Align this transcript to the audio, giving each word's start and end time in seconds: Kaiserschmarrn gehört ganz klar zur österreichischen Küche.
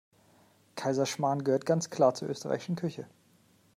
Kaiserschmarrn 0.77 1.43
gehört 1.43 1.67
ganz 1.67 1.91
klar 1.91 2.15
zur 2.15 2.27
österreichischen 2.29 2.75
Küche. 2.75 3.05